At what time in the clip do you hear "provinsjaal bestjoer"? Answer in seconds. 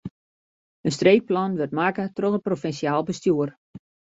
2.47-3.49